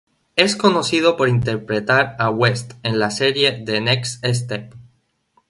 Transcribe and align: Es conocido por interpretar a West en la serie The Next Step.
Es 0.35 0.55
conocido 0.55 1.15
por 1.15 1.29
interpretar 1.29 2.15
a 2.17 2.31
West 2.31 2.73
en 2.81 2.97
la 2.97 3.11
serie 3.11 3.51
The 3.63 3.81
Next 3.81 4.25
Step. 4.25 4.73